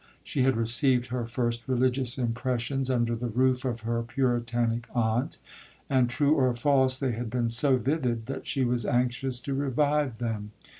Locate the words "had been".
7.11-7.49